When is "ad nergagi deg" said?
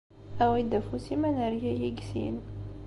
1.27-1.97